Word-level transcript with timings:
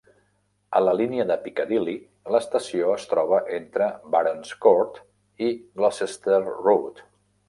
A 0.77 0.79
la 0.83 0.93
línia 0.99 1.25
de 1.31 1.35
Piccadilly, 1.41 1.93
l'estació 2.35 2.89
es 2.93 3.05
troba 3.11 3.41
entre 3.57 3.89
Barons 4.15 4.55
Court 4.65 4.97
i 5.49 5.51
Gloucester 5.59 6.41
Road. 6.49 7.03